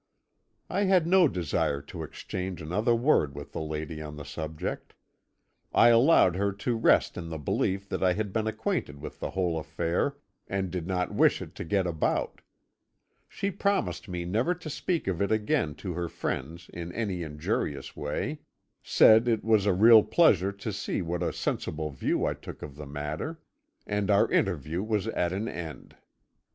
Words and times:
"I 0.67 0.85
had 0.85 1.05
no 1.05 1.27
desire 1.27 1.79
to 1.83 2.01
exchange 2.01 2.59
another 2.59 2.95
word 2.95 3.35
with 3.35 3.51
the 3.51 3.61
lady 3.61 4.01
on 4.01 4.15
the 4.15 4.25
subject; 4.25 4.95
I 5.73 5.89
allowed 5.89 6.35
her 6.37 6.51
to 6.53 6.75
rest 6.75 7.17
in 7.17 7.29
the 7.29 7.37
belief 7.37 7.87
that 7.89 8.01
I 8.01 8.13
had 8.13 8.33
been 8.33 8.47
acquainted 8.47 8.99
with 8.99 9.19
the 9.19 9.29
whole 9.29 9.59
affair, 9.59 10.17
and 10.47 10.71
did 10.71 10.87
not 10.87 11.13
wish 11.13 11.39
it 11.39 11.53
to 11.53 11.63
get 11.63 11.85
about. 11.85 12.41
She 13.29 13.51
promised 13.51 14.09
me 14.09 14.25
never 14.25 14.55
to 14.55 14.71
speak 14.71 15.05
of 15.05 15.21
it 15.21 15.31
again 15.31 15.75
to 15.75 15.93
her 15.93 16.09
friends 16.09 16.67
in 16.73 16.91
any 16.93 17.21
injurious 17.21 17.95
way, 17.95 18.39
said 18.81 19.27
it 19.27 19.43
was 19.43 19.67
a 19.67 19.71
real 19.73 20.01
pleasure 20.01 20.51
to 20.51 20.73
see 20.73 21.03
what 21.03 21.21
a 21.21 21.31
sensible 21.31 21.91
view 21.91 22.25
I 22.25 22.33
took 22.33 22.63
of 22.63 22.75
the 22.75 22.87
matter, 22.87 23.39
and 23.85 24.09
our 24.09 24.27
interview 24.31 24.81
was 24.81 25.05
at 25.09 25.31
an 25.31 25.47
end. 25.47 25.95